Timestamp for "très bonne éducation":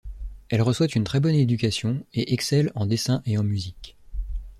1.03-2.03